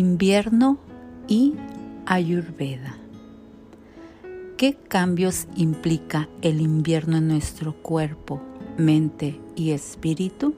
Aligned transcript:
Invierno 0.00 0.78
y 1.28 1.52
Ayurveda. 2.06 2.96
¿Qué 4.56 4.74
cambios 4.88 5.46
implica 5.56 6.26
el 6.40 6.62
invierno 6.62 7.18
en 7.18 7.28
nuestro 7.28 7.74
cuerpo, 7.74 8.40
mente 8.78 9.38
y 9.56 9.72
espíritu? 9.72 10.54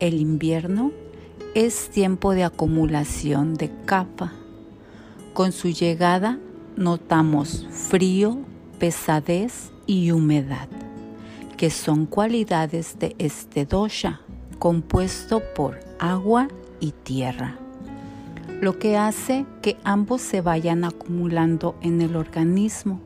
El 0.00 0.20
invierno 0.20 0.92
es 1.54 1.88
tiempo 1.88 2.32
de 2.34 2.44
acumulación 2.44 3.54
de 3.54 3.70
capa. 3.86 4.34
Con 5.32 5.52
su 5.52 5.70
llegada 5.70 6.38
notamos 6.76 7.66
frío, 7.70 8.36
pesadez 8.78 9.72
y 9.86 10.10
humedad, 10.10 10.68
que 11.56 11.70
son 11.70 12.04
cualidades 12.04 12.98
de 12.98 13.16
este 13.18 13.64
dosha, 13.64 14.20
compuesto 14.58 15.40
por 15.54 15.80
agua 15.98 16.48
y 16.80 16.92
tierra 16.92 17.58
lo 18.60 18.78
que 18.78 18.96
hace 18.96 19.46
que 19.62 19.76
ambos 19.84 20.20
se 20.20 20.40
vayan 20.40 20.84
acumulando 20.84 21.76
en 21.80 22.02
el 22.02 22.16
organismo 22.16 23.00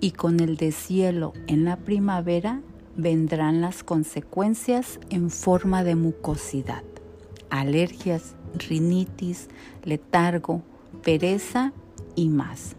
y 0.00 0.10
con 0.10 0.40
el 0.40 0.56
deshielo 0.56 1.32
en 1.46 1.64
la 1.64 1.76
primavera 1.76 2.62
vendrán 2.96 3.60
las 3.60 3.84
consecuencias 3.84 4.98
en 5.08 5.30
forma 5.30 5.84
de 5.84 5.94
mucosidad, 5.94 6.82
alergias, 7.48 8.34
rinitis, 8.54 9.48
letargo, 9.84 10.62
pereza 11.04 11.72
y 12.16 12.28
más. 12.28 12.74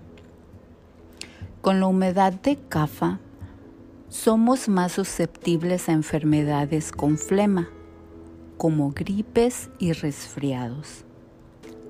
Con 1.61 1.79
la 1.79 1.87
humedad 1.87 2.33
de 2.33 2.57
CAFA 2.57 3.19
somos 4.09 4.67
más 4.67 4.91
susceptibles 4.91 5.87
a 5.87 5.93
enfermedades 5.93 6.91
con 6.91 7.17
flema, 7.17 7.69
como 8.57 8.91
gripes 8.91 9.69
y 9.79 9.94
resfriados 9.94 11.05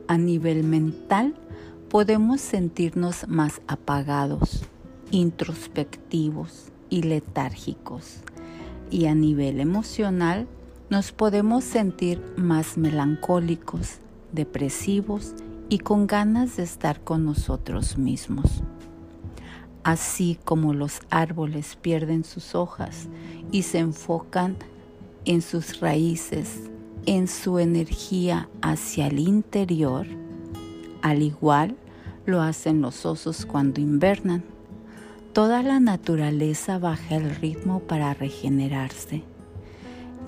a 0.09 0.17
nivel 0.17 0.63
mental 0.63 1.35
podemos 1.87 2.41
sentirnos 2.41 3.27
más 3.27 3.61
apagados, 3.67 4.63
introspectivos 5.11 6.71
y 6.89 7.03
letárgicos. 7.03 8.21
Y 8.89 9.05
a 9.05 9.13
nivel 9.13 9.59
emocional 9.59 10.47
nos 10.89 11.11
podemos 11.11 11.63
sentir 11.63 12.23
más 12.37 12.75
melancólicos, 12.75 13.99
depresivos 14.31 15.35
y 15.69 15.77
con 15.77 16.07
ganas 16.07 16.57
de 16.57 16.63
estar 16.63 17.03
con 17.03 17.23
nosotros 17.23 17.99
mismos. 17.99 18.63
Así 19.83 20.39
como 20.43 20.73
los 20.73 21.01
árboles 21.11 21.77
pierden 21.79 22.23
sus 22.23 22.55
hojas 22.55 23.09
y 23.51 23.61
se 23.61 23.77
enfocan 23.77 24.57
en 25.25 25.43
sus 25.43 25.79
raíces 25.79 26.61
en 27.05 27.27
su 27.27 27.59
energía 27.59 28.49
hacia 28.61 29.07
el 29.07 29.19
interior, 29.19 30.07
al 31.01 31.21
igual 31.21 31.75
lo 32.25 32.41
hacen 32.41 32.81
los 32.81 33.05
osos 33.05 33.45
cuando 33.45 33.81
invernan. 33.81 34.43
Toda 35.33 35.63
la 35.63 35.79
naturaleza 35.79 36.79
baja 36.79 37.15
el 37.15 37.35
ritmo 37.35 37.79
para 37.81 38.13
regenerarse. 38.13 39.23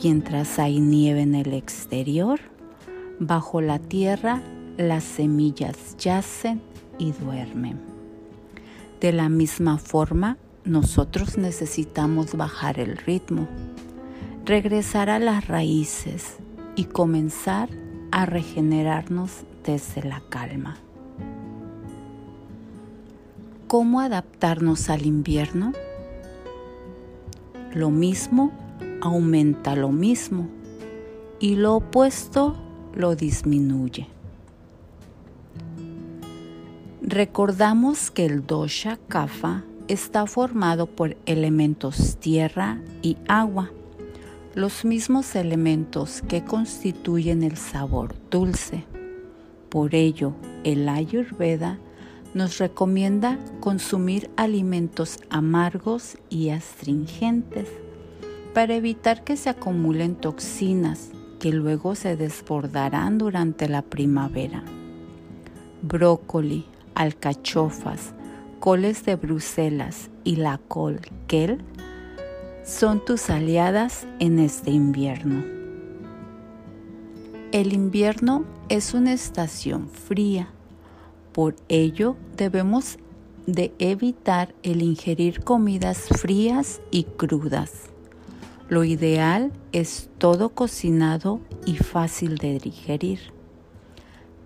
Mientras 0.03 0.58
hay 0.58 0.80
nieve 0.80 1.22
en 1.22 1.36
el 1.36 1.53
exterior, 1.53 2.39
bajo 3.19 3.61
la 3.61 3.77
tierra 3.77 4.42
las 4.77 5.03
semillas 5.03 5.95
yacen 5.97 6.61
y 6.97 7.11
duermen. 7.11 7.80
De 8.99 9.11
la 9.11 9.30
misma 9.30 9.77
forma, 9.77 10.38
nosotros 10.64 11.38
necesitamos 11.38 12.36
bajar 12.36 12.80
el 12.80 12.97
ritmo, 12.97 13.47
regresar 14.45 15.09
a 15.09 15.19
las 15.19 15.47
raíces, 15.47 16.38
y 16.75 16.86
comenzar 16.86 17.69
a 18.11 18.26
regenerarnos 18.26 19.43
desde 19.65 20.04
la 20.04 20.21
calma. 20.30 20.77
¿Cómo 23.67 24.02
adaptarnos 24.02 24.89
al 24.89 25.05
invierno? 25.05 25.73
Lo 27.73 27.89
mismo 27.89 28.52
aumenta 29.02 29.76
lo 29.76 29.92
mismo 29.92 30.49
y 31.39 31.55
lo 31.55 31.76
opuesto 31.76 32.58
lo 32.93 33.15
disminuye. 33.15 34.08
Recordamos 37.02 38.11
que 38.11 38.26
el 38.26 38.45
dosha 38.45 38.98
kapha 39.08 39.64
está 39.87 40.26
formado 40.27 40.86
por 40.86 41.17
elementos 41.26 42.17
tierra 42.17 42.80
y 43.02 43.17
agua 43.27 43.71
los 44.54 44.84
mismos 44.84 45.36
elementos 45.36 46.22
que 46.28 46.44
constituyen 46.44 47.44
el 47.44 47.58
sabor 47.58 48.16
dulce. 48.30 48.84
Por 49.70 49.95
ello, 49.95 50.34
el 50.64 50.89
Ayurveda 50.89 51.80
nos 52.34 52.58
recomienda 52.58 53.40
consumir 53.61 54.30
alimentos 54.36 55.20
amargos 55.30 56.17
y 56.30 56.50
astringentes 56.50 57.67
para 58.54 58.76
evitar 58.76 59.23
que 59.23 59.38
se 59.38 59.50
acumulen 59.50 60.16
toxinas 60.16 61.11
que 61.40 61.52
luego 61.54 61.95
se 61.95 62.17
desbordarán 62.17 63.17
durante 63.17 63.70
la 63.70 63.82
primavera. 63.82 64.64
Brócoli, 65.82 66.66
alcachofas, 66.94 68.14
coles 68.60 69.06
de 69.06 69.16
Bruselas 69.16 70.10
y 70.23 70.36
la 70.36 70.60
col 70.67 71.00
kel 71.28 71.64
son 72.71 73.04
tus 73.04 73.30
aliadas 73.30 74.08
en 74.20 74.39
este 74.39 74.71
invierno. 74.71 75.43
El 77.52 77.73
invierno 77.73 78.45
es 78.70 78.93
una 78.93 79.11
estación 79.11 79.89
fría, 79.89 80.48
por 81.33 81.55
ello 81.67 82.15
debemos 82.37 82.98
de 83.45 83.73
evitar 83.77 84.55
el 84.64 84.81
ingerir 84.81 85.43
comidas 85.43 86.08
frías 86.21 86.81
y 86.92 87.04
crudas. 87.04 87.89
Lo 88.70 88.86
ideal 88.86 89.52
es 89.73 90.10
todo 90.17 90.49
cocinado 90.49 91.42
y 91.65 91.76
fácil 91.76 92.37
de 92.37 92.58
digerir. 92.58 93.20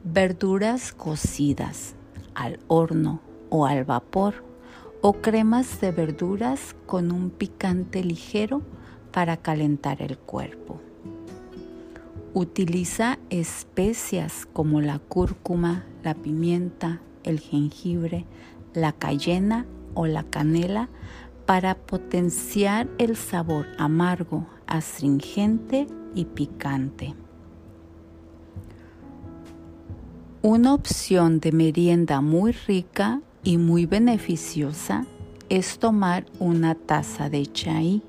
Verduras 0.03 0.93
cocidas 0.93 1.93
al 2.33 2.59
horno 2.67 3.21
o 3.49 3.67
al 3.67 3.85
vapor 3.85 4.43
o 5.01 5.13
cremas 5.13 5.81
de 5.81 5.91
verduras 5.91 6.75
con 6.85 7.11
un 7.11 7.29
picante 7.29 8.03
ligero 8.03 8.61
para 9.11 9.37
calentar 9.37 10.01
el 10.01 10.17
cuerpo. 10.17 10.81
Utiliza 12.33 13.17
especias 13.29 14.45
como 14.51 14.81
la 14.81 14.99
cúrcuma, 14.99 15.85
la 16.03 16.15
pimienta, 16.15 17.01
el 17.23 17.39
jengibre, 17.39 18.25
la 18.73 18.91
cayena 18.91 19.65
o 19.93 20.05
la 20.05 20.23
canela 20.23 20.89
para 21.45 21.75
potenciar 21.75 22.89
el 22.97 23.15
sabor 23.15 23.67
amargo, 23.77 24.47
astringente 24.67 25.87
y 26.13 26.25
picante. 26.25 27.15
Una 30.41 30.73
opción 30.73 31.39
de 31.39 31.51
merienda 31.51 32.21
muy 32.21 32.51
rica 32.51 33.21
y 33.45 33.57
muy 33.57 33.85
beneficiosa 33.85 35.05
es 35.47 35.77
tomar 35.79 36.25
una 36.39 36.75
taza 36.75 37.29
de 37.29 37.45
chai 37.45 38.01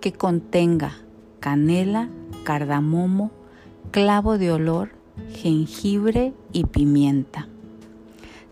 que 0.00 0.12
contenga 0.12 0.98
canela, 1.40 2.08
cardamomo, 2.42 3.30
clavo 3.92 4.36
de 4.36 4.50
olor, 4.50 4.90
jengibre 5.32 6.34
y 6.52 6.64
pimienta. 6.64 7.46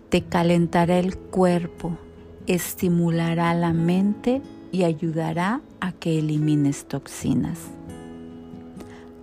Te 0.08 0.22
calentará 0.22 0.98
el 0.98 1.18
cuerpo, 1.18 1.98
estimulará 2.46 3.52
la 3.54 3.72
mente 3.72 4.40
y 4.70 4.84
ayudará 4.84 5.60
a 5.80 5.90
que 5.90 6.20
elimines 6.20 6.86
toxinas. 6.86 7.58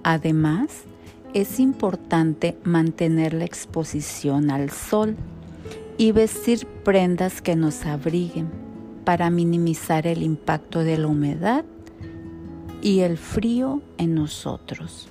Además, 0.03 0.83
es 1.33 1.62
importante 1.62 2.57
mantener 2.65 3.33
la 3.33 3.45
exposición 3.45 4.51
al 4.51 4.69
sol 4.69 5.15
y 5.97 6.11
vestir 6.11 6.65
prendas 6.83 7.41
que 7.41 7.55
nos 7.55 7.85
abriguen 7.85 8.49
para 9.05 9.29
minimizar 9.29 10.07
el 10.07 10.23
impacto 10.23 10.79
de 10.79 10.97
la 10.97 11.07
humedad 11.07 11.65
y 12.81 13.01
el 13.01 13.17
frío 13.17 13.81
en 13.97 14.15
nosotros. 14.15 15.07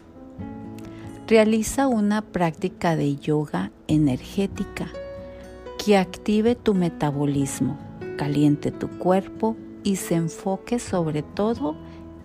Realiza 1.26 1.88
una 1.88 2.20
práctica 2.23 2.96
de 2.96 3.17
yoga 3.17 3.70
energética 3.87 4.88
que 5.84 5.96
active 5.96 6.55
tu 6.55 6.75
metabolismo, 6.75 7.79
caliente 8.17 8.70
tu 8.70 8.88
cuerpo 8.88 9.56
y 9.82 9.96
se 9.96 10.14
enfoque 10.14 10.79
sobre 10.79 11.23
todo 11.23 11.76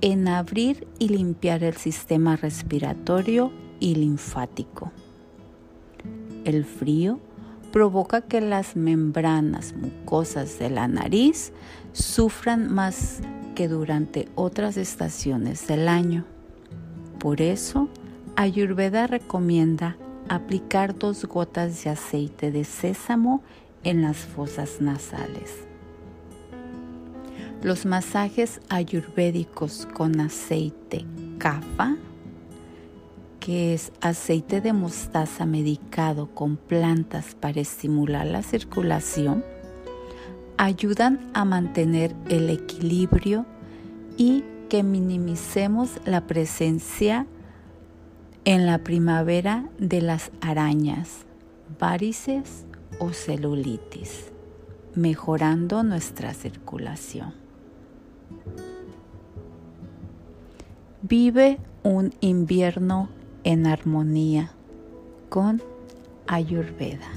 en 0.02 0.28
abrir 0.28 0.88
y 1.00 1.10
limpiar 1.10 1.64
el 1.64 1.76
sistema 1.76 2.36
respiratorio 2.36 3.52
y 3.80 3.96
linfático. 3.96 4.92
El 6.44 6.66
frío 6.66 7.20
provoca 7.72 8.22
que 8.22 8.42
las 8.42 8.76
membranas 8.76 9.74
mucosas 9.74 10.60
de 10.60 10.70
la 10.70 10.88
nariz 10.88 11.52
sufran 11.94 12.74
más 12.74 13.20
que 13.56 13.68
durante 13.68 14.28
otras 14.36 14.78
estaciones 14.78 15.68
del 15.68 15.88
año. 15.88 16.26
Por 17.20 17.42
eso, 17.42 17.90
Ayurveda 18.36 19.08
recomienda 19.08 19.98
aplicar 20.30 20.98
dos 20.98 21.26
gotas 21.26 21.84
de 21.84 21.90
aceite 21.90 22.52
de 22.52 22.64
sésamo 22.64 23.42
en 23.84 24.02
las 24.02 24.18
fosas 24.18 24.82
nasales. 24.82 25.68
Los 27.64 27.86
masajes 27.86 28.62
ayurvédicos 28.70 29.88
con 29.94 30.20
aceite 30.20 31.06
kafa, 31.40 31.96
que 33.48 33.74
es 33.74 33.94
aceite 34.02 34.60
de 34.60 34.74
mostaza 34.74 35.46
medicado 35.46 36.28
con 36.36 36.58
plantas 36.58 37.34
para 37.34 37.62
estimular 37.62 38.28
la 38.28 38.44
circulación, 38.44 39.42
ayudan 40.58 41.32
a 41.34 41.46
mantener 41.46 42.14
el 42.28 42.50
equilibrio 42.50 43.46
y 44.18 44.44
que 44.68 44.84
minimicemos 44.84 45.92
la 46.04 46.28
presencia 46.28 47.26
en 48.44 48.66
la 48.66 48.80
primavera 48.80 49.70
de 49.80 50.02
las 50.02 50.30
arañas, 50.42 51.26
varices 51.80 52.66
o 53.00 53.14
celulitis, 53.14 54.26
mejorando 54.94 55.84
nuestra 55.84 56.34
circulación. 56.34 57.34
Vive 61.02 61.60
un 61.84 62.14
invierno 62.20 63.08
en 63.48 63.66
armonía 63.66 64.52
con 65.30 65.64
Ayurveda. 66.28 67.10